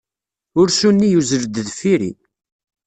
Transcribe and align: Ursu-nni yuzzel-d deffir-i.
Ursu-nni 0.59 1.07
yuzzel-d 1.09 1.55
deffir-i. 1.65 2.11